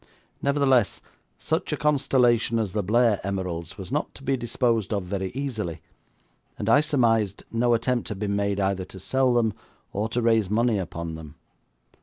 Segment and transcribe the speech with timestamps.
[0.41, 0.99] Nevertheless,
[1.37, 5.79] such a constellation as the Blair emeralds was not to be disposed of very easily,
[6.57, 9.53] and I surmised no attempt had been made either to sell them
[9.93, 11.35] or to raise money upon them.